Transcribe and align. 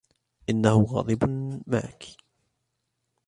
إنهُ 0.49 0.83
غاضب 0.83 1.29
معكِ. 1.67 2.15